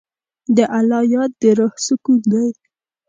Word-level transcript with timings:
د 0.55 0.57
الله 0.77 1.01
یاد 1.13 1.31
د 1.41 1.43
روح 1.57 1.73
سکون 1.85 2.17
دی. 2.31 2.47